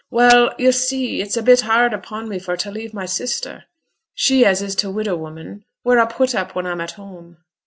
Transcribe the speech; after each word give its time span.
'Well, 0.09 0.55
yo' 0.57 0.71
see 0.71 1.21
it's 1.21 1.37
a 1.37 1.43
bit 1.43 1.61
hard 1.61 1.93
upon 1.93 2.27
me 2.27 2.39
for 2.39 2.57
t' 2.57 2.71
leave 2.71 2.91
my 2.91 3.05
sister 3.05 3.65
she 4.15 4.43
as 4.43 4.59
is 4.63 4.73
t' 4.73 4.87
widow 4.87 5.15
woman, 5.15 5.63
wheere 5.83 5.99
a 5.99 6.07
put 6.07 6.33
up 6.33 6.55
when 6.55 6.65
a'm 6.65 6.81
at 6.81 6.93
home. 6.93 7.37